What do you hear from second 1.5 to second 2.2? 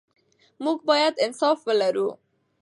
ولرو.